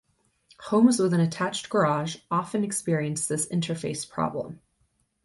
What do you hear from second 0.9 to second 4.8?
with an attached garage often experience this "interface" problem.